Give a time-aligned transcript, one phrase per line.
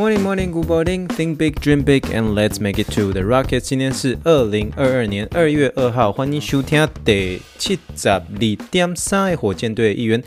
[0.00, 1.08] Morning, morning, good morning.
[1.08, 3.60] Think big, dream big, and let's make it to the Rockets.
[3.60, 8.22] 今天是二零二二年二月二号，欢迎收听第七十二
[8.70, 10.22] 点三的火箭队的预言。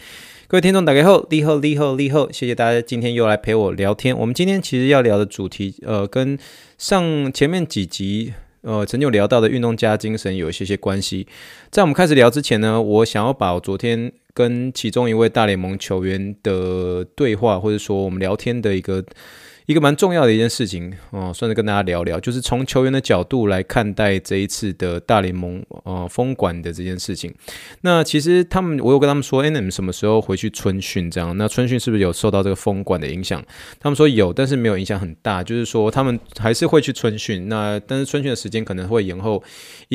[0.47, 4.15] 各位听众，大家好，你好，你好，你好，谢谢大家今天又来陪我聊天。
[4.15, 6.37] 我们今天其实要聊的主题，呃，跟
[6.77, 11.25] 上前面几集呃曾经有聊到的运动家精神有一些些关系。
[11.71, 19.03] 在我们开始聊之前呢，我想要把我昨天跟其中一位大联盟球员的对话，或者说我们聊天的一个。
[19.65, 27.33] 一个蛮重要的一件事情哦，算是跟大家聊聊，就是从球员的角度来看待这一次的大联盟呃封馆的这件事情。
[27.81, 31.09] 那其实他们，我有跟他们说，哎，你们什么时候回去春训？
[31.09, 33.43] 这样，那春训是不是有受到这个封管的影响？
[33.79, 37.47] 他们说有，但是没有影响很大，就是说他们还是会去春训。
[37.47, 39.41] 那但是春训的时间可能会延后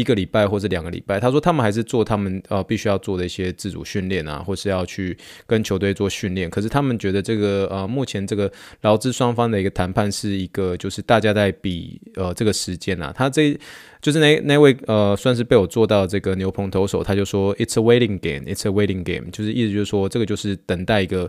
[0.01, 1.21] 一个礼拜或者两个礼拜。
[1.21, 5.15] 他说他们还是做他们呃必须要做的一些自主训练啊，或是要去
[5.47, 6.49] 跟球队做训练。
[6.49, 9.59] 可是他们觉得这个呃目前这个劳资双方的。
[9.59, 13.59] 一个谈判是一个，就是大家在比呃这个时间啊，他这
[14.01, 21.29] 就是那那位呃算是被我做到这个牛棚投手，他就说 It's a waiting game, It's a waiting game，就是意思就是说这个就是等待一个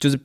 [0.00, 0.18] 就是。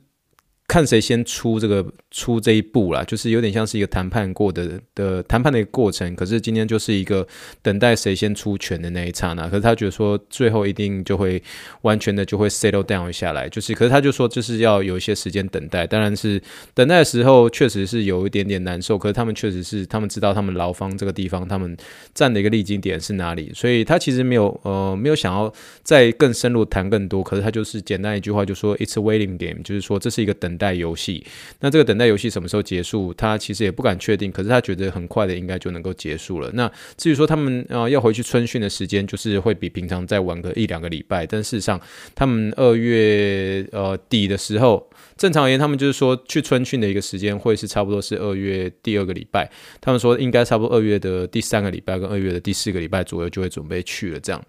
[0.68, 6.16] 看谁先出这个出这一步啦，就是有点像是一个谈判过的的谈判的一个过程。
[6.16, 7.26] 可是今天就是一个
[7.60, 9.46] 等待谁先出拳的那一刹那。
[9.48, 11.42] 可是他觉得说最后一定就会
[11.82, 13.46] 完全的就会 settle down 下来。
[13.50, 15.86] 就是，可是他就说就是要有一些时间等待。
[15.86, 16.40] 当然是
[16.72, 18.96] 等待的时候确实是有一点点难受。
[18.96, 21.76] 可是他们确实是他们知道他们劳方这个地方他们
[22.14, 23.52] 站的一个立基点是哪里。
[23.54, 27.22] 所以他其实没有呃没有想要再更深入谈更多。
[27.22, 30.36] 可是他就是简单一句话就说 It's waiting game，就是说这是一个。
[30.46, 31.24] 等待游戏，
[31.60, 33.12] 那这个等待游戏什么时候结束？
[33.14, 36.50] 他其实也不敢确定，可是他觉得很快的应该就能够结束了。
[36.54, 41.26] 那至于说他们啊、要回去春训的时间，就是会比平常再晚个一两个礼拜。
[41.26, 41.80] 但事实上，
[42.14, 49.50] 他们二月呃底的时候，正常而言，他们就是说去春训的一个时间会是差不多是二月第二个礼拜。
[49.80, 54.42] 他们说应该差不多二月的第三个礼拜跟二月的第四个礼拜左右就会准备去了，这样。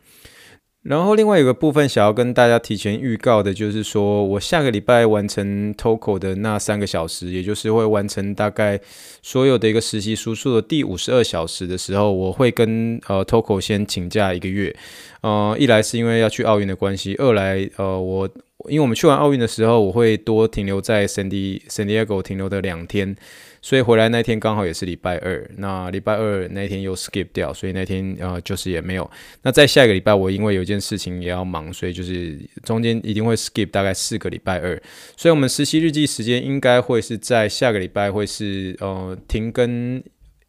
[0.87, 8.79] 然后另外有个部分想要跟大家提前预告的，就是说我下个礼拜完成 TOCO 的那三个小时，也就是会完成大概
[9.21, 14.73] 所有的一个实习输出的第五十二小时的时候，我会跟呃 TOCO 先请假一个月。
[15.21, 18.29] 呃，一来是因为要去奥运的关系，二来呃我
[18.69, 23.15] 因为我们去完奥运的时候，我会多停留在 San Diego 停留的两天。
[23.61, 29.09] 所以回来那天刚好也是礼拜二，那礼拜二那天又 skip 掉，所以那天呃就是也没有。
[29.43, 34.81] 那在下一个礼拜，我因为有一件事情也要忙，所以就是中间一定会 skip 大概四个礼拜二。
[35.15, 40.01] 所以我们实习日记时间应该会是在下个礼拜会是呃停更。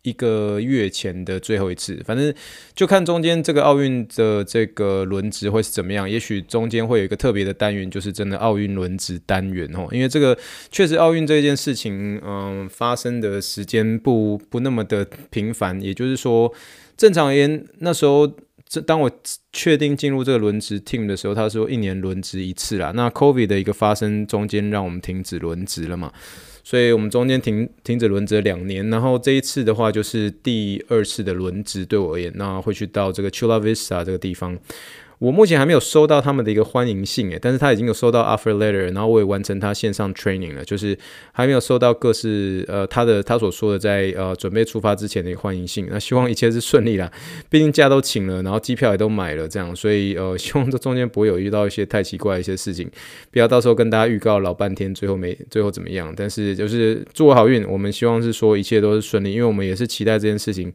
[0.03, 2.33] 一个月前的最后一次，反正
[2.75, 6.09] 就看中间这个奥运的这个轮值会是怎么样。
[6.09, 9.89] 也许中间会有一个特别的单元，就是真的奥运轮值单元哦。
[9.91, 10.39] 因为这个
[10.71, 15.79] 确实奥运这件事情，嗯，发生的时间不不那么的频繁。
[15.81, 16.53] 也就是说，
[16.97, 18.33] 正常而言，那时候
[18.69, 19.11] 这当我
[19.53, 22.93] 确定进入这个轮值 team 的时候，他说一年轮值一次啦。
[22.95, 26.13] 那 COVID 的一个发生中间，让我们停止轮值了嘛。
[26.69, 34.55] 所以我们中间停停止轮值两年，然后这一次的话就是第二次的轮值，对我而言，那会去到这个 Chula Vista 这个地方。
[35.19, 40.97] 我目前还没有收到他们的一个欢迎信诶，但是他已经有收到 offer letter，然后我也完成他线上 training 了，就是
[41.33, 45.89] 还没有收到各式呃他的他所说的在呃准备出发之前的一个欢迎信。
[45.91, 47.11] 那希望一切是顺利啦，
[47.51, 52.89] 毕竟假都请了，然后机票也都买了，这样，所以呃 希望这中间不会有遇到一些太奇怪的一些事情，
[53.33, 56.15] 不要到时候跟大家预告老半天，最后没最后怎么样。
[56.17, 60.73] 但是就是祝我好运，我们希望是说一切都是顺利，因为我们也是期待这件事情。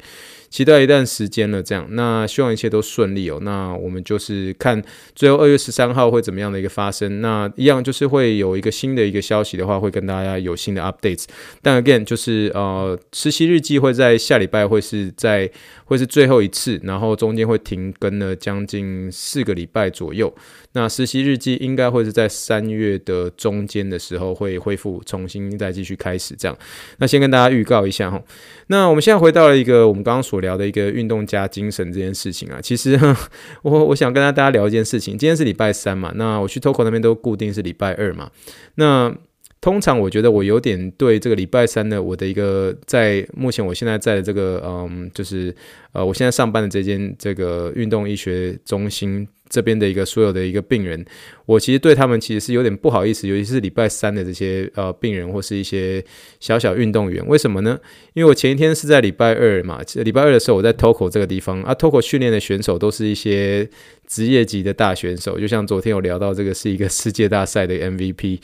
[0.53, 3.39] 期待一段时间了，这样，那希望一切都顺利哦。
[3.41, 4.79] 那我们就是看
[5.15, 7.21] 最后二月十三号会怎么样的一个发生。
[7.21, 11.25] 那一样就是会有一个新的一个消息的话，会跟大家有新的 updates。
[11.63, 15.49] 但 again 就是呃，实习日记会在下礼拜会是在
[15.85, 20.31] 会是最后一次，然后中间会停更了将近四个礼拜左右。
[20.73, 26.55] 那实习日记应该会是在三月的中间的时候会恢复，重新再继续开始这样。
[26.99, 28.21] 那先跟大家预告一下哈。
[28.67, 32.59] 那我们现在回到了一个我们刚刚所聊的一个运动家精神这件事情啊。
[32.61, 32.99] 其实
[33.63, 35.17] 我我想跟大家聊一件事情。
[35.17, 38.29] 今天是礼拜三嘛，那我去 TOCO 那边都固定是礼拜二嘛。
[38.75, 39.13] 那
[39.63, 45.55] 通常我觉得我有点对这个礼拜三的我的一个在目前我现在在的这个嗯，就是
[45.93, 49.25] 呃，我现在上班的这间这个运动医学中心。
[49.49, 51.05] 这边的一个所有的一个病人，
[51.45, 56.03] 我其实对他们其实是有点不好意思，尤其是礼拜三的这些呃病人或是一些
[56.39, 57.79] 小小运动员，为什么呢？
[58.15, 63.69] 因为我前一天是在礼拜二嘛，礼拜二的时候我在 TOCO 这个地方啊，TOCO 训练的选手都是一些
[64.13, 68.39] 职业级的大选手，就像昨天有聊到这个是一个世界大赛的 MVP，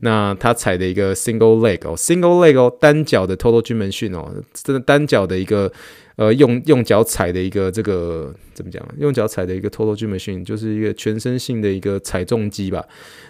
[0.00, 5.72] 那他踩的一个 single leg 哦，single leg 哦，单脚的 total 军门训哦，真的单脚的一个。
[6.16, 8.86] 呃，用用脚踩的一个这个怎么讲？
[8.98, 12.84] 用脚踩的一个 total gym machine，就是一个全身性的一个踩重机吧。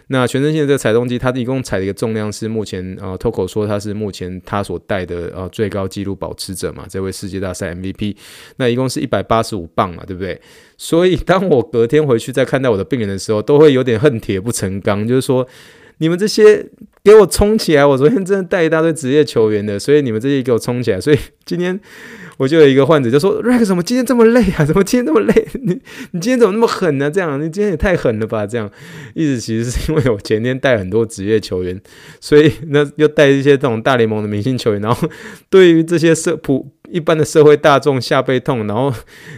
[0.09, 8.17] 那全身性的这个踩重机，它一共踩的一个重量是目前呃，TOCO 说他是目前他所带的呃最高纪录保持者嘛，这位世界大赛 MVP。
[8.57, 10.41] 那一共是一百八十五磅嘛，对不对？
[10.77, 15.47] 所以当我隔天回去再看到我的病人的时候，都会有点恨铁不成钢，就是说。
[15.99, 16.67] 你们这些
[17.05, 17.87] 给我冲起来！
[17.87, 21.01] 我昨天真的带一大堆职业球员的，所以你们这些给我冲起来。
[21.01, 21.79] 所以今天
[22.37, 24.65] 我就有一个患者就说：“Rex，怎么今天这么累啊？
[24.65, 25.47] 怎么今天这么累？
[25.63, 25.81] 你
[26.13, 27.11] 你今天怎么那么狠呢？
[27.11, 28.47] 这样你今天也太狠了吧？
[28.47, 28.71] 这样
[29.15, 31.81] 意思其实是因为我前天带很多职业球员，
[32.21, 35.09] 所以那又带一些这种大联盟的明星球员，然后
[35.51, 38.93] 对于这些社普。”一般的社会大众下背痛，然后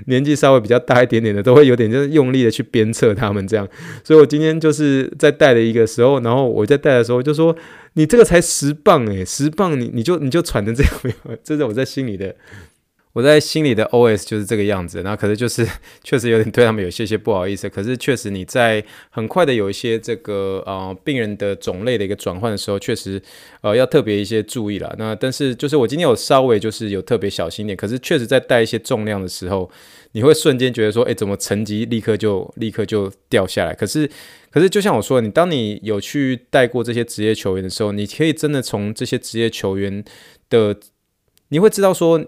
[0.06, 3.69] 年纪稍微比较大一点点的，都会有点就是用力的去鞭策他们这样。
[4.02, 7.55] 所以我今天就是在带的一个时候，然后我在带的时候就说
[7.94, 12.35] ：“你这个才十磅诶，十磅你你就你就喘成这样没有？”这是我在心里的。
[13.15, 15.65] 我在心里的 OS 就是这个样子，那可是就是
[16.03, 17.69] 确实有点对他们有些些不好意思。
[17.69, 23.23] 可是确实你在很快的有一些这个呃病人的种类的一个转换的时候，确实
[23.61, 24.93] 呃要特别一些注意了。
[24.99, 29.71] 那但是就是我今天有稍微就是有特别小心点，可是确实在带一些重量的时候，
[30.11, 33.73] 你会瞬间觉得说，哎，怎么成绩立刻就立刻就掉下来？
[33.73, 34.11] 可是
[34.51, 40.05] 可是就像我说，你当你有去带过这些职业球员的时候，你可以真的从这些职业球员
[40.51, 40.77] 的，
[41.51, 42.21] 你会知道说。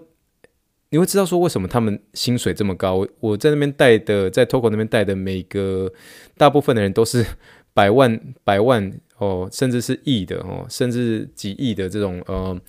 [0.89, 3.05] 你会知道说为什么他们薪水这么高？
[3.19, 5.91] 我在那边带的，在 TOCO 那边带的每个
[6.37, 7.25] 大部分的人都是
[7.73, 12.59] 百万、百万哦，甚至是亿的哦，甚至几亿的这种呃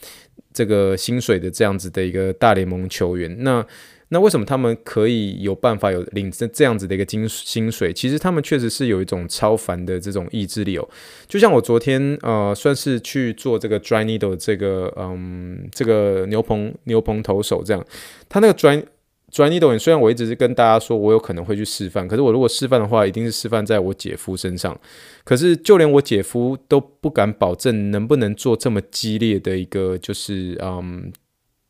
[0.52, 3.34] 这个薪水的这样子的一个大联盟球员。
[3.42, 3.64] 那
[4.10, 7.92] 那为什么他们可以有办法有领这这样子的一个金薪水？
[7.92, 10.88] 其实他们确实是有一种超凡的这种意志力哦。
[11.26, 17.84] 就像我昨天呃，算是去做这个 dry needle 这个嗯这个牛棚牛棚投手这样，
[18.30, 18.82] 他那个 dry
[19.30, 24.74] dry needle 虽然我一直是跟大家说我有可能会去示范，可是我如果示范的话，一定是示范在我姐夫身上。
[25.22, 31.12] 可是就连我姐夫都不敢保证能不能做这么激烈的一个就是嗯。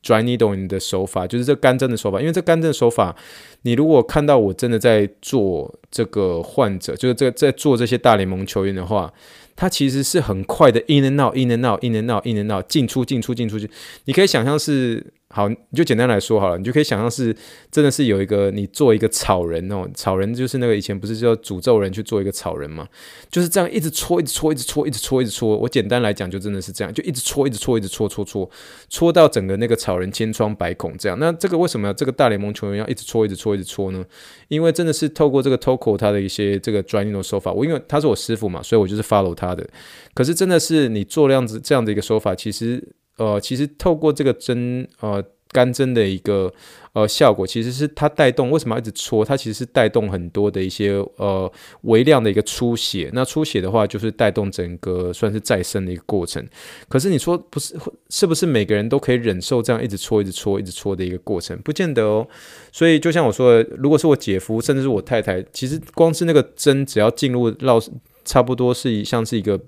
[0.02, 3.14] Dry needle 的手法就是这干针的手法，因为这干针的手法，
[3.62, 9.12] 你如果看到我真的在做这个患者，就是这在做这些大联盟球员的话，
[9.58, 13.68] 他其实是很快的 in and out，in and out，in and out，in and out，进出进出进出去，
[14.04, 15.04] 你可以想象是。
[15.30, 17.36] 好，你就简单来说好了，你就可以想象是
[17.70, 22.88] 真的是有一个你做一个草人哦，草人就是那个以前不是叫诅咒人去做一个草人嘛，
[23.30, 25.54] 就是这样一直戳，一直戳，一直戳，一直戳，一直戳。
[25.54, 28.50] 我简单来讲，就真的是这样，就一直戳，一直戳，一直戳，戳戳
[28.88, 31.18] 戳到整个那个草人千疮百孔这样。
[31.18, 34.02] 那这个为什么这个大联盟球员要一直戳，一直戳，一直戳呢？
[34.48, 39.68] 因为真的是透过这个 TOCO 他的一些这个专业的手法，我因为他是我师傅嘛，所以我就是 follow 他的。
[40.14, 42.94] 可是真的是你做这样子这样的一个手法，其实。
[43.18, 46.54] 呃，其实透过这个针，呃，干针的一个
[46.92, 48.48] 呃效果，其实是它带动。
[48.48, 49.24] 为什么一直戳？
[49.24, 53.10] 它其实是带动很多的一些呃微量的一个出血。
[53.12, 56.46] 那出血的话，就是带动整个算是再生的一个过程。
[56.88, 57.76] 可是你说不是，
[58.08, 61.58] 是不是每个人都可以忍受这样一直戳、一直戳、一直戳的一个过程？
[61.62, 62.24] 不见得哦。
[62.70, 67.80] 所以就像我说的，如果是我姐夫，甚至是我太太，其实光是那个针，只要进入绕，
[68.28, 69.58] 差不多是像是一个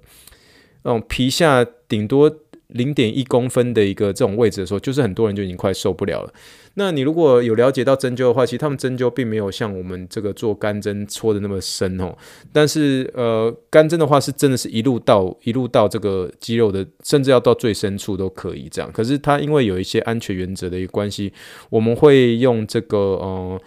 [0.85, 2.31] 那种皮下顶多。
[2.73, 6.33] 零点一公分的一个这种位置的时候，就是很多人就已经快受不了了。
[6.75, 12.17] 那你如果有了解到针灸的话，其实他们针灸并没有像我们这个做干针戳的那么深哦。
[12.53, 18.89] 但是呃，干针的话是真的是一路到一路到这个肌肉的，甚至要到最深处都可以这样。
[18.93, 21.33] 可是它因为有一些安全原则的一个关系，
[21.71, 23.61] 我们会用这个呃。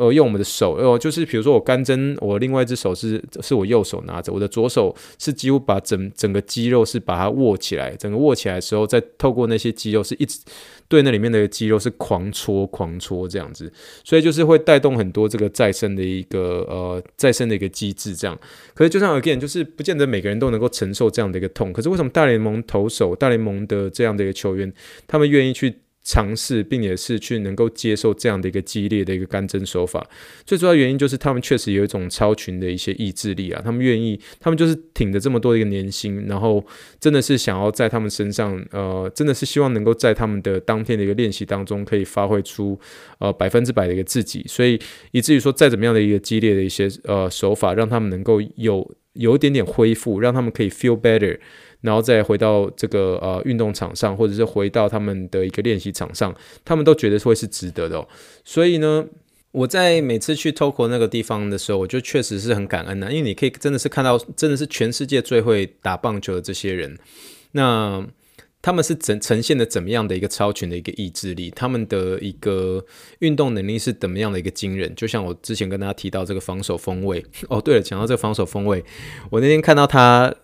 [0.00, 10.40] 呃，用我们的手，呃，就是比如说我干针，我另外一只手是是我右手拿着，我的左手是几乎把整整个肌肉是把它握起来，整个握起来的时候，再透过那些肌肉是一直
[10.88, 13.70] 对那里面的肌肉是狂戳狂戳这样子，
[14.02, 18.38] 所以就是会带动很多这个再生的一个呃再生的一个机制这样。
[18.72, 21.74] 可是就像 again，就是不见得每个人都能够承受这样的一个痛。
[21.74, 24.72] 可是为什么大联盟投手、大联盟的这样的一个球员，
[25.06, 25.80] 他们愿意去？
[26.02, 30.08] 尝试，并且是去能够接受这样的一个激烈的一个干蒸手法，
[30.44, 36.64] 最主要原因就是他们确实有一种超群的一些意志力啊，他们愿意，他们就是挺着这么多的一个年薪，然后
[36.98, 42.78] 真的是想要在他们身上，呃，真的是希望能够在他们的当天的一个练习当中可以发挥出
[43.18, 44.80] 呃百分之百的一个自己，所以
[45.12, 51.38] 以至于说再怎么样的一个激烈的一些呃手法，让他们能够有有一点点恢复，让他们可以 feel better。
[51.82, 58.06] 然后再回到这个呃运动场上，或者是回到他们的一个练习场上，他们都觉得会是值得的哦。
[58.44, 59.06] 所以呢，
[59.50, 66.98] 我在每次去 Toko 那个地方的时候，我就确实是很感恩的，因为你可以真的是看到，真的是全世界最会打棒球的这些人，
[67.52, 68.06] 那
[68.62, 72.84] 他们是怎呈现的怎么样的一个超群的一个意志力，他们的一个
[73.20, 74.94] 运动能力是怎么样的一个惊人。
[74.94, 78.84] 就像我之前跟大家提到这个防守锋卫 哦，对了，讲到这个防守锋卫，
[79.30, 80.34] 我那天看到他。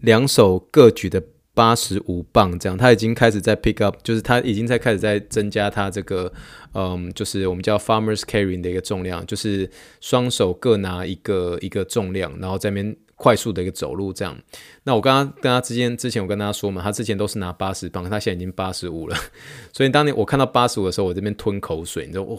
[0.00, 1.22] 两手各举的
[1.54, 6.32] 八十五磅，这样他已经开始在 pick up，就是他已经在开始在增加他这个，
[6.74, 14.38] 嗯，就是我们叫 farmers carrying 的一个重量，就是双手各拿一个一个重量，然后在那边快速的一个走路这样。
[14.84, 19.16] 那我刚刚跟他之间之前我跟他说嘛，他之前都是拿八十磅，他现在已经八十五了，
[19.74, 22.38] 所以当年我看到八十五的时候，我这边吞口水，你知道哦。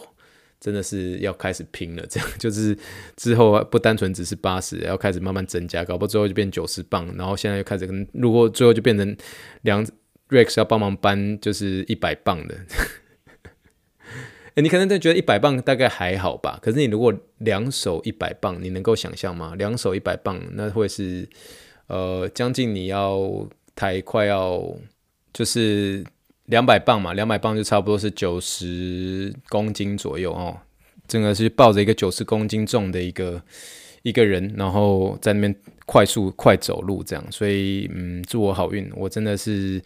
[0.60, 2.76] 真的是要开始拼了，这样 就是
[3.16, 9.16] 之后不单纯只是八十，要开始慢慢增加，搞不好最后就变九十磅，然后现在又开始跟如果最后就变成
[9.62, 9.86] 两
[10.30, 12.56] Rex 要帮忙搬，就是一百磅的。
[14.62, 16.60] 你可能都觉得一百磅大概还好吧？
[16.62, 19.54] 可是你如果两手一百磅，你能够想象吗？
[19.58, 21.28] 两手一百磅，那会是
[21.88, 24.64] 呃将近你要抬快要
[25.34, 26.04] 就是。
[26.48, 30.58] 两百磅嘛，两百磅就差不多是九十公斤左右哦。
[31.06, 33.42] 整个是抱着一个九十公斤重的一个
[34.02, 35.54] 一个人，然后在那边
[35.86, 37.32] 快速快走路这样。
[37.34, 38.90] 所以，嗯，祝我好运。
[38.96, 39.82] 我真的是，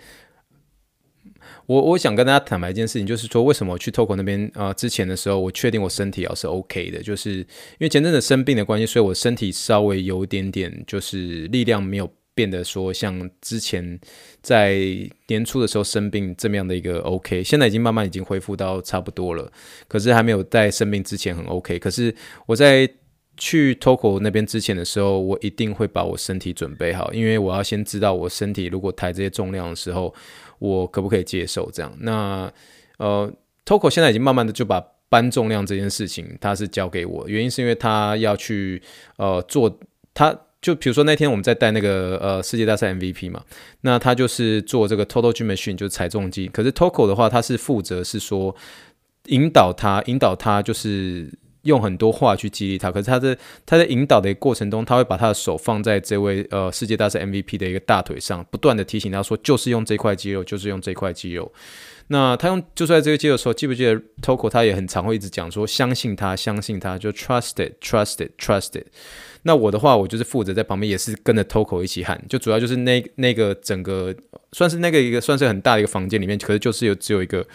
[1.65, 4.73] 我我想跟大家坦白一件事情，就是说，为什么我去 Toko 那边啊、呃？
[4.73, 7.45] 之前的时候，我确定我身体要是 OK 的，就是因
[7.79, 12.11] 为前阵子生病的关系，所以我身体稍微有一点点，就是力量没有。
[12.33, 13.99] 变得说像之前
[14.41, 14.79] 在
[15.27, 19.51] 年初的时候生病这么样的一个 OK，现在已经慢慢已经恢复到差不多了，
[19.89, 21.77] 可是还没有在生病之前很 OK。
[21.77, 22.89] 可是我在
[23.35, 30.15] 去 Toko 那边之前的时候，我一定会把我身体准备好，因为我要先知道我身体如果抬这些重量的时候，
[30.61, 31.91] 我可不可以接受这样。
[32.01, 32.49] 那
[32.97, 33.29] 呃
[33.65, 38.81] ，Toko 现在已经慢慢的就把搬重量这件事情他是交给我，原因是因为他要去
[39.17, 39.79] 呃做
[40.13, 40.37] 他。
[40.61, 43.43] 就比如说那天我们在带那个呃世界大赛 MVP 嘛，
[43.81, 48.55] 那他就是做这个 Total Gym Machine 就是踩重机，可是 Toko 的话他是负责是说
[49.25, 51.27] 引导他，引导他就是
[51.63, 61.51] 用很多话去激励他，可是他在他在引导的过程中，他会把他的手放在这位呃世界大赛 MVP 的一个大腿上，不断的提醒他说就是用这块肌肉，就是用这块肌肉。
[62.11, 68.87] 那他用就在这个肌肉的时候，记不记得 Toko 他也很常会一直讲说相信他，相信他，就 trust it，trust it，trust it。
[69.43, 74.13] 那我的话，我就是负责在旁边，也是跟着 Toko 一起喊，就主要就是那那个整个
[74.51, 77.47] 算是那个一个算是很大的一个房间里面，可是就是有只有一个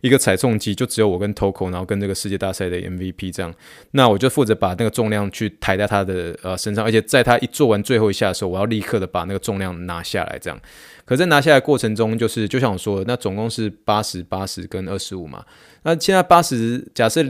[0.00, 3.52] 一个踩重机，就只有我跟 Toko，然后跟这个世界大赛的 MVP 这样。
[3.90, 10.58] 那我就负责把那个重量去抬在他的呃身上，而且在他一做完最后一下的时候，我要立刻的把那个重量拿下来这样。
[11.04, 15.44] 可在拿下来过程中，就是就像我说的，那总共是八十八十跟二十五嘛。
[15.82, 17.24] 那现在八十假设。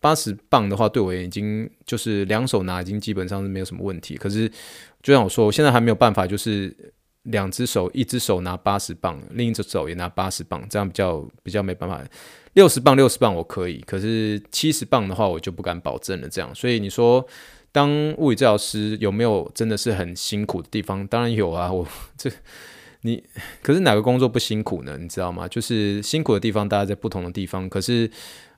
[0.00, 4.16] 八十磅的话，对我已经就是两手拿，已经基本上是没有什么问题。
[4.16, 4.50] 可是，
[5.04, 6.76] 就像我说，我现在还没有办法，就是
[7.22, 12.04] 两只手，一只手拿八十磅，另一只手也拿八十磅，这样比较比较没办法。
[12.54, 16.28] 六十磅，六十磅我可以，可是七十磅的话，我就不敢保证了。
[16.28, 17.24] 这样，所以你说，
[17.72, 21.06] 当物理治疗师有没有真的是很辛苦的地方？
[21.06, 22.30] 当然有啊，我 这
[23.02, 23.22] 你
[23.62, 24.98] 可是哪个工作不辛苦呢？
[24.98, 25.46] 你知道吗？
[25.46, 28.10] 就是辛苦的地方，大家在不同的地方，可是。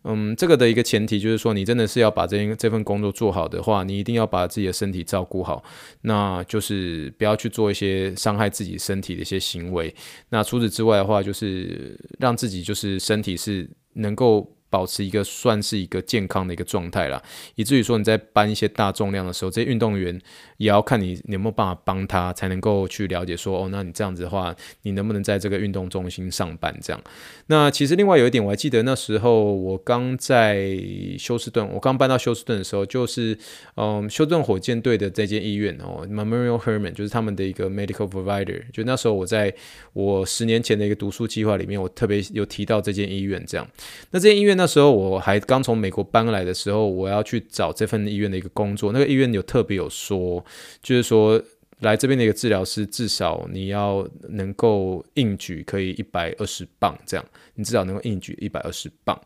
[0.04, 5.62] 嗯，这个的一个前提就是说，你真的是要把这这份工作做好的话，你一定要把自己的身体照顾好，
[6.00, 9.94] 那就是不要去做一些伤害自己身体的一些行为。
[10.30, 14.50] 那除此之外的话，就是让自己就是身体是能够。
[14.70, 17.20] 保持一个算是一个健康的一个状态啦，
[17.56, 20.18] 以至于说你在搬一些大重量的时候，这些运动员
[20.58, 27.02] 也要看你，你有没有办法帮他，才能够去了解说，哦，那你这样子的话，你能不能在这个运动中心上班这样？
[27.48, 30.78] 那其实另外有一点，我还记得那时候我刚在
[31.18, 33.36] 休斯顿，我刚搬到休斯顿的时候，就是
[33.74, 39.52] 嗯，休斯顿火箭队的这间医院哦，Memorial Hermann 就是他们的一个 medical provider，就那时候我在
[39.94, 43.68] 我十年前的一个读书计划里面，我特别有提到这间医院这样，
[44.12, 44.59] 那这间医院。
[44.60, 48.92] 那时候我还刚从美国搬来的时候，我要去找这份医院的一个工作。
[48.92, 50.44] 那个医院有特别有说，
[50.82, 51.42] 就是说，
[51.78, 57.24] 来这边的一个治疗师，至少你要能够硬举可以一百二十磅这样，
[57.54, 59.18] 你至少能够硬举一百二十磅。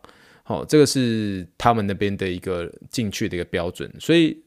[0.45, 4.41] 好，这个是他们那边的一个进去的一个标准，所以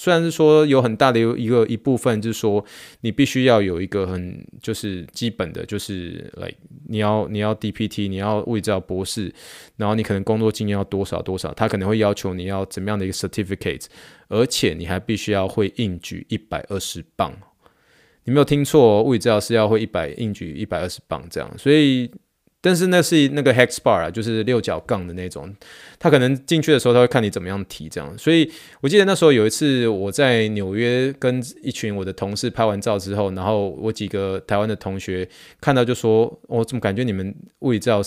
[0.00, 2.64] 虽然是说有很大的一个一部分，就是说
[3.00, 6.48] 你必须要有一个很就是基本的，就是来、
[6.86, 9.34] 你要你要 DPT，你要物理治疗博士，
[9.76, 13.86] 然后你可能工作经验要多少多少，他可能会要求你要怎么样的一个 certificate，
[14.28, 17.34] 而且你还必须要会硬举一百二十磅，
[18.22, 22.08] 你没有听错哦，物理治疗师要会一百硬举一百二十磅这样，所以。
[22.60, 25.54] 但是那是那个 hex bar 啊，就是六角杠的那种，
[25.98, 28.16] 他可能进去的时候，他会看你怎么样提这样。
[28.18, 28.50] 所以
[28.80, 35.28] 我记得那时候有一次我在纽约跟一群我的同事拍完照之后，然后我几个台湾的同学
[35.60, 38.02] 看到就说：“我怎么感觉你们物理照？”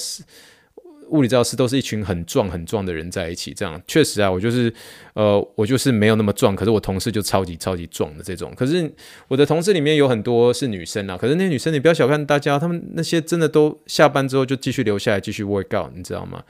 [1.11, 4.73] 物理治疗师都是一群很壮很壮的人在一起，这样确实啊，我就是，
[5.13, 8.53] 呃，我就是没有那么壮，可是我同事就超级超级壮的这种。
[8.55, 8.91] 可是
[9.27, 16.43] 我的同事里面有很多是女生啊，可是那些女生你不要小看大家，她们那些真的都下班之后就继续留下来继续 work out，你知道吗？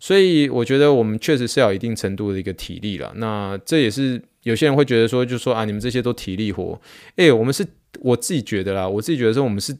[0.00, 3.12] 所以我觉得我们确实是要一定程度的一个体力了。
[3.16, 6.80] 那这也是有些人会觉得说，就说啊，你们这些都体力活，
[7.16, 7.64] 诶，我们是
[8.00, 9.76] 我自己觉得啦，我自己觉得说我们是。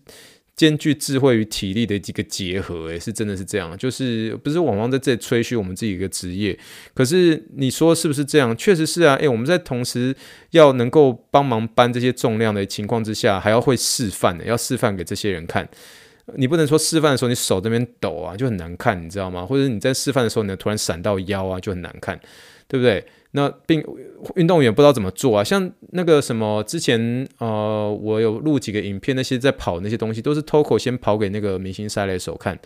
[0.58, 6.58] 兼具智慧与体力的几个结合，诶，是真的是这样，就是不是往往在这里吹嘘我们自己一个职业，
[6.92, 8.54] 可是你说是不是这样？
[8.56, 10.12] 确实是啊，诶，我们在同时
[10.50, 15.68] 要能够帮忙搬这些重量的情况之下，还要会示范的，要示范给这些人看。
[16.36, 19.44] 你不能说示范的时候你手这边抖啊，就很难看，你知道吗？
[19.44, 22.18] 或者你在示范的时候你突然闪到腰啊，就很难看，
[22.66, 23.04] 对不对？
[23.32, 23.84] 那并
[24.36, 32.58] 运动员不知道怎么做啊，像那个什么之前呃，我有录几个影片，那些在跑那些东西都是 Toko 先跑给那个明星三垒手看，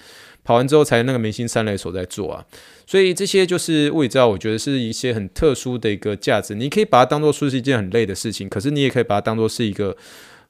[0.44, 2.46] 跑完之后才那个明星三垒手在做啊，
[2.86, 6.54] 所以这些就是物理治疗，我觉得是一些很特殊的一个价值。
[6.54, 9.96] 你可以把它当做说是一件很累的事情，可是你也可以把它当做是一个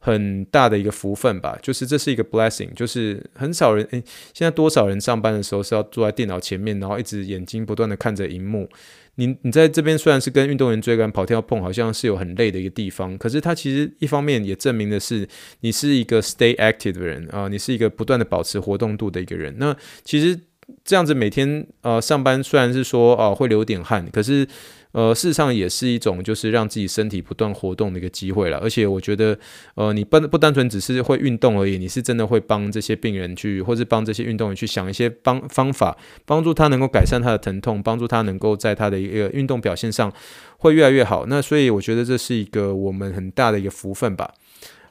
[0.04, 4.02] 很大的一个福分吧，就是这是一个 blessing，就是很少人诶，
[4.34, 8.68] 现在多少人上班的时候是要坐在电脑前面，然后一直眼睛不断的看着荧幕。
[9.14, 15.28] 你你在这边虽然是跟运动员追赶、跑跳碰，好像是有很累的一个地方，可是它其实一方面也证明的是
[15.60, 19.54] 你是一个 stay active 的人啊，你是一个不断的保持活动度的一个人。
[19.58, 20.36] 那其实
[20.84, 24.46] 这样子每天呃上班虽然是说哦、呃、会流点汗，可是。
[24.92, 29.38] 呃，事实上也是一种就是让自己身体不断活动的一个机会了，而且我觉得，
[29.74, 40.12] 呃，你不不单纯只是会运动而已，你是真的会帮这些病人去，或是帮这些运动员去想一些帮方法，帮助他能够改善他的疼痛，帮助他能够在他的一个运动表现上
[40.58, 41.24] 会越来越好。
[41.24, 44.34] 那所以我觉得这是一个我们很大的一个福分吧。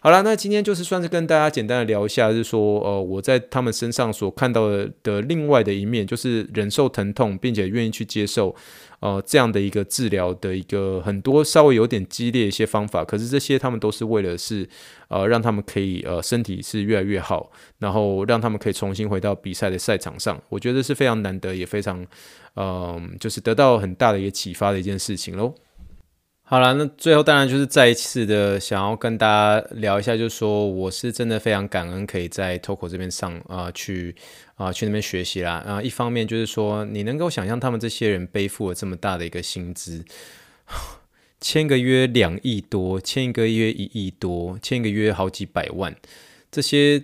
[0.03, 8.55] 好了，那今天就是算是跟大家简单的聊一下，就是说，呃，我在他们身上所看到的的另外的一面，就是忍受疼痛，并且愿意去接受，
[9.01, 14.67] 呃，这样的一个治疗的一个很多稍微有点激烈一些方法，可是这些他们都是为了是，
[15.09, 22.03] 呃，让他们可以呃身体是越来越好，然后让他们可以重新回到比赛的赛场上，我觉得是非常难得，也非常，
[22.55, 25.53] 嗯、就是得到很大的一个启发的一件事情喽。
[26.51, 34.13] 好了，那最后当然就是再一次的想要跟大家聊一下，就是说我是真的非常感恩可以在 Toco 这边上啊、去
[34.55, 40.03] 啊、去那边学习啦啊、一方面就是说你能够想象他们这些人背负了这么大的一个薪资，
[41.39, 45.95] 签个约两亿多，签一个约一亿多，签一个约好几百万，
[46.51, 47.01] 这些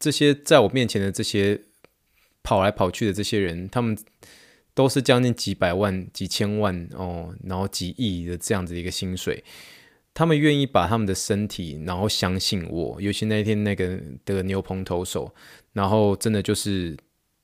[0.00, 1.60] 这些在我面前的这些
[2.42, 3.94] 跑来跑去的这些人，他们。
[4.76, 9.42] 都是将近几百万、几千万哦，然后几亿的这样子一个薪水，
[10.12, 13.00] 他们愿意把他们的身体，然后相信我。
[13.00, 15.34] 尤其那一天那个的牛棚投手，
[15.72, 16.94] 然后真的就是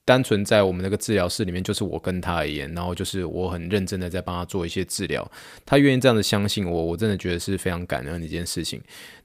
[0.05, 5.27] 单纯在我们那个治疗室里面，就是我跟他而言，然后就是我很认真的在帮他做一些治疗，
[5.65, 8.79] 他愿意这样子相信我，我真的觉得是非常感恩的一件事情。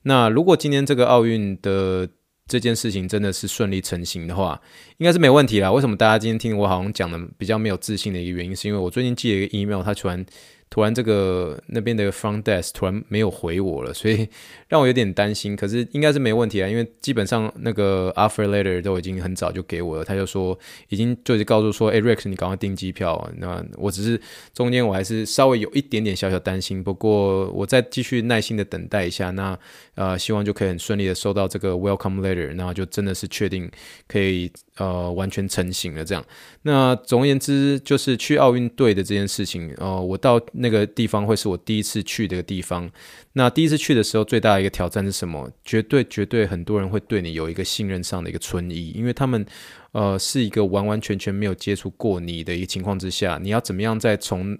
[0.03, 2.07] 那如果今天这个奥运的
[2.47, 4.59] 这件事情真的是顺利成型的话，
[4.97, 5.71] 应该是没问题啦。
[5.71, 10.25] 为什么大家今天听我好像讲的比较没有自信的一个原因，是因为我最近寄了一个 email，他突然。
[10.69, 14.27] 突然，这个那边的 front desk 突然没有回我了，所以
[14.67, 15.55] 让我有点担心。
[15.55, 20.03] 可是应该是没问题啊，因为基本上那个 offer letter 都已经很早就给我了。
[20.03, 20.57] 他就说
[20.89, 23.29] 已经就是告诉说，哎，Rex，你赶快订机票。
[23.37, 24.19] 那我只是
[24.53, 29.31] 中间我还是稍微有一点点小小担心，不过我再继续耐心的等待一下。
[29.31, 29.57] 那
[29.95, 33.69] 呃，希望就可以很顺利的收到这个 welcome letter，那就真的是确定
[34.07, 36.25] 可以呃完全成型了这样。
[36.63, 40.41] 那总而言之，就是去奥运队的这件事情，呃，我到。
[40.53, 42.89] 那个地方会是我第一次去的一个地方。
[43.33, 45.51] 那第一次去的时候，最大的一个挑战是什么？
[45.63, 49.45] 绝对绝对，很多人会对你有一个信任上的一个存疑，因为他们，
[49.91, 54.57] 呃，是一个完完全全没有接触过你的一个情况之下，你要怎么样在从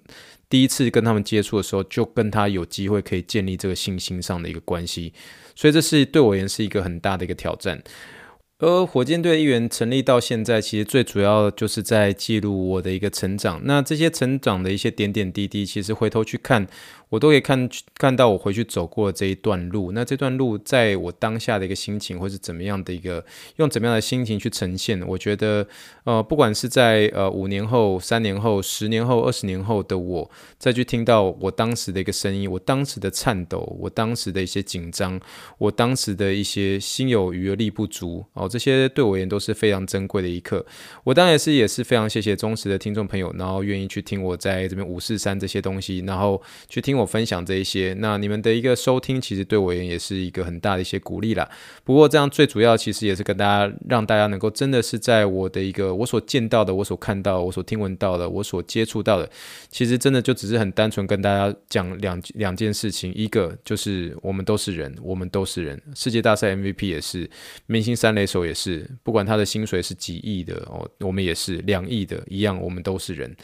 [0.49, 5.13] 第一次跟他们接触的时候，就跟他有机会可以建立这个信心上的一个关系？
[5.55, 7.81] 所以这是对我而言是一个很大的一个挑战。
[8.59, 13.61] 而火箭队一员成立到现在，其实最主要就是在记录我的一个成长。
[13.65, 16.67] 那这些成长的一些点点滴滴，其实回头去看。
[17.09, 23.23] 我都可以看看到我回去走过的这一段路，那这段路在我当下的一个心情，或是怎么样的一个
[23.55, 25.65] 用怎么样的心情去呈现，我觉得
[26.03, 35.17] 呃，不管是在呃五年后、三年后、十年后、二十年后的我，再去听到我当时的一个声音，我当时的颤抖，我当时的一些紧张，
[35.59, 40.65] 我当时的一些心有余而力不足哦，这些对我而言都是非常珍贵的一刻。
[41.05, 46.96] 我当然也是也是非常谢谢忠实的听众朋友，然后愿意去听我在这边五四三这些东西，然后去听。
[46.97, 51.49] 我分享这一些，那你们的一个收听，其实对我而言也是一个很大的一些鼓励啦。
[51.83, 59.29] 不过这样最主要，其实也是跟大家，让大家能够真的是在我的一个我所见到的、我所看到、我所听闻到的、我所接触到的，
[59.69, 63.13] 其实真的就只是很单纯跟大家讲两两件事情。
[63.13, 65.81] 一个就是我们都是人，我们都是人。
[65.95, 67.29] 世界大赛 MVP 也是，
[67.65, 73.35] 明星三垒手也是，不管他的薪水是几亿的哦，我们也是两亿的一样，我们都是人。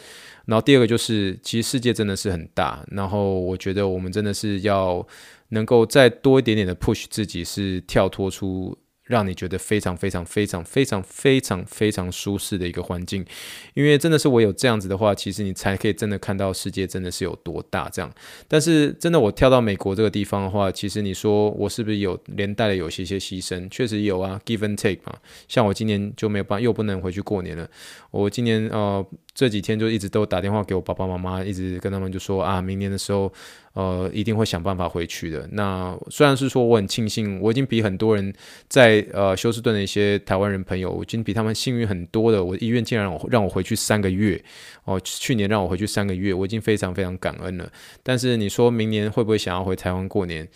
[0.45, 5.05] 然后第二个就是，其实世界真的是很大，然后我觉得我们真的是要
[5.49, 8.77] 能够再多一点点的 push 自己，是跳脱出。
[9.05, 13.23] 让你觉得非常非常非常非常非常非常舒适的一个环境，
[13.73, 18.09] 因为真的是我有这样子的话，其实你才可以真的看到世界真的是有多大这样。
[18.47, 23.67] 但是真的我跳到美国这个地方的话，其实你说我是不是有连带的有些些牺牲？
[23.69, 25.13] 确实有啊，give and take 嘛。
[25.49, 27.69] 像我今年就没有办，又不能回去过年了。
[28.09, 33.31] 我今年呃这几天就一直都打电话给我爸爸妈妈，一直跟他们就说啊，明年的时候。
[33.73, 35.49] 呃，一定会想办法回去的。
[35.53, 38.31] 那虽然是说我很庆幸，我已经比很多人
[38.69, 42.45] 在呃休斯顿的一些台湾人朋友，我已经比他们幸运很多的。
[42.45, 44.39] 我医院竟然让我让我回去三个月，
[44.83, 47.67] 哦，去年让我回去三个月，我已经非常非常感恩了。
[48.03, 50.47] 但是你说明年会不会想要回台湾过年？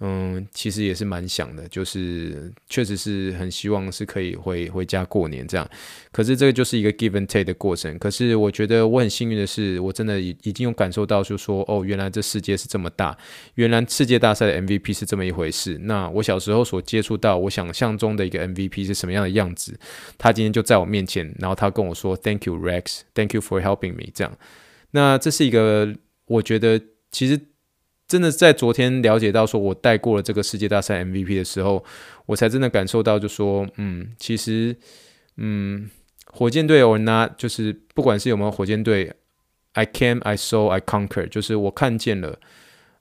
[0.00, 5.66] 嗯，其实也是蛮想的，就是确实是很希望是可以回回家过年这样。
[6.12, 7.98] 可是这个就是一个 give and take 的过程。
[7.98, 13.16] 可是我觉得我很幸运的是，我真的已已经有感受到，就说哦，原来这世界是这么大，
[13.54, 15.78] 原来世界大赛的 MVP 是这么一回事。
[15.78, 19.78] 那我小时候所接触到，我想象中的一个 MVP 是什么样的样子？
[20.18, 24.36] 他今天就在我面前，然后他跟我说 Thank you Rex，Thank you for helping me 这样。
[24.90, 25.94] 那这是一个
[26.26, 26.78] 我觉得
[27.10, 27.40] 其实。
[28.08, 31.84] 真的在昨天了解到，说我带过了这个世界大赛 MVP 的时候，
[32.26, 34.76] 我才真的感受到，就说，嗯，其实，
[35.36, 35.90] 嗯，
[36.26, 39.12] 火箭队 or not，就是不管是有没有火箭队
[39.72, 42.38] ，I came, I saw, I conquer，就是我看见了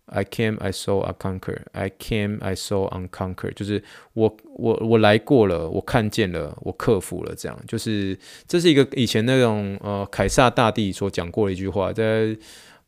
[0.08, 12.36] ，I came, I saw, I conquer，I came, I saw, I conquer，就是我我我来过了，我看见了，我克服了，这样，就是这是一个以前那种呃凯撒大帝所讲过的一句话，在。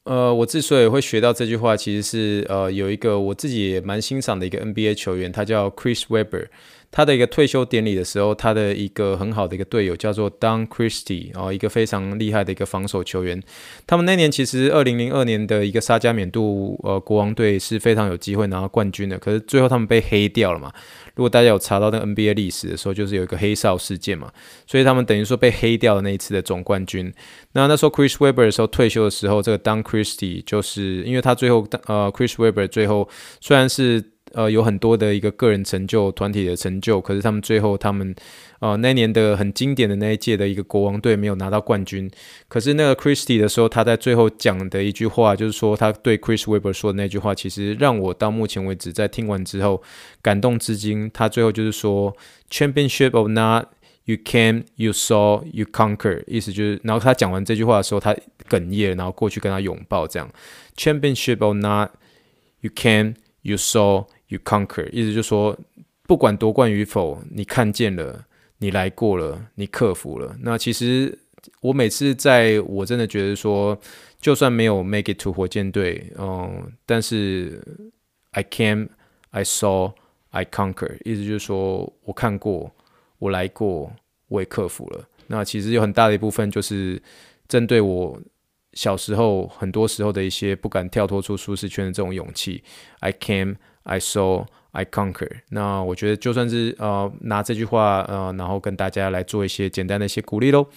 [0.08, 6.48] 呃，我之所以会学到这句话，其实是呃有一个我自己也蛮欣赏的一个 NBA 球员，他叫 Chris Webber。
[6.92, 13.42] 他的一个退休典礼的时候，他的一个很好的一个队友叫做 Don Christie，哦，一个非常厉害的一个防守球员。
[13.86, 20.72] 他们那年其实二零零二年的一个沙加缅度呃国王队是非常有机会拿到冠军的，可是最后他们被黑掉了嘛。
[21.16, 24.32] 如果大家有查到那个 NBA 历史的时候，就是有一个黑哨事件嘛，
[24.66, 27.12] 所以他们等于说被黑掉了那一次的总冠军。
[27.54, 33.10] 那那时候 Chris Webber 的时候退休的时候，这个 Don Christie 就是因为他最后呃 Chris Webber 最后
[33.42, 34.04] 虽然是
[34.38, 38.16] 呃有很多的一个个人成就、团体的成就，可是他们最后他们。
[38.60, 42.10] 呃，那年的很经典的那一届的一个国王队没有拿到冠军，
[42.48, 49.84] 可是那个 Christie 的时候，他在最后讲的一句话，就是说他对 Chris Webber 说的那句话，其实让我到目前为止在听完之后
[50.24, 51.08] 感动至今。
[51.14, 52.12] 他最后就是说
[52.50, 53.68] ，Championship or not,
[54.06, 58.16] you came, you saw, you conquer，意思就是，然后他讲完这句话的时候，他
[58.50, 60.28] 哽咽，然后过去跟他拥抱，这样
[60.76, 61.92] ，Championship or not,
[62.62, 65.58] you came, you saw, you conquer，意思就是说，
[66.04, 68.26] 不管夺冠与否，你看见了。
[68.60, 70.36] 你来过了，你克服了。
[70.42, 71.16] 那其实
[71.62, 73.80] 我每次在我真的觉得说，
[74.20, 77.62] 就算没有 make it to 火箭队，嗯，但是
[78.32, 78.88] I came,
[79.30, 79.94] I saw,
[80.32, 82.72] I conquer，意思就是说我看过，
[83.20, 83.94] 我来过，
[84.28, 85.08] 我也克服了。
[85.28, 87.00] 那其实有很大的一部分就是
[87.48, 88.20] 针对我
[88.74, 92.64] 小时候很多时候的一些不敢跳脱出舒适圈的这种勇气。
[93.02, 93.58] I came,
[93.88, 94.46] I saw。
[94.74, 95.28] I conquer。
[95.50, 100.68] 那我觉得就算是呃拿这句话呃，然后跟大家来做一些简单的一些鼓励喽。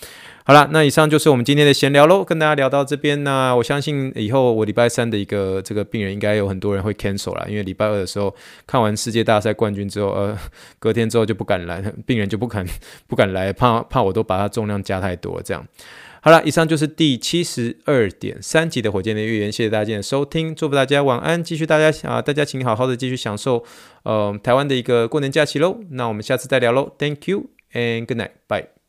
[0.44, 3.23] 好了，那以上就是我们今天的闲聊喽，跟大家聊到这边。
[3.25, 8.35] 那我相信以后我礼拜三的一个这个病人应该有很多人会 cancel 啦，因为礼拜二的时候
[8.66, 10.38] 看完世界大赛冠军之后，呃，
[10.79, 12.64] 隔天之后就不敢来，病人就不敢
[13.07, 15.62] 不敢来，怕怕我都把他重量加太多这样。
[16.22, 23.64] 好了，以上就是第七十二点三集的火箭的预言，谢谢大家的收听，祝福大家晚安，继续大家啊，大家请好好的继续享受
[24.02, 28.80] 呃台湾的一个过年假期喽，那我们下次再聊喽，Thank you and good night，bye。